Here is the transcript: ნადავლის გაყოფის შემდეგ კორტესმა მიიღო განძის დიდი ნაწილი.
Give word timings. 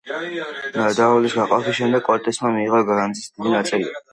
ნადავლის 0.77 1.35
გაყოფის 1.39 1.77
შემდეგ 1.81 2.07
კორტესმა 2.09 2.53
მიიღო 2.57 2.83
განძის 2.91 3.33
დიდი 3.37 3.55
ნაწილი. 3.59 3.97